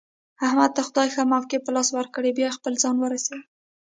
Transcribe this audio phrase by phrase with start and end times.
[0.45, 3.41] احمد ته خدای ښه موقع په لاس ورکړې ده، باید خپل ځان ورسوي.